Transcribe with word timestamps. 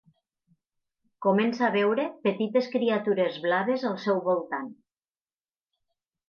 Comença 1.25 1.65
a 1.67 1.69
veure 1.75 2.05
petites 2.23 2.71
criatures 2.77 3.37
blaves 3.45 3.85
al 3.91 3.95
seu 4.07 4.19
voltant. 4.31 4.73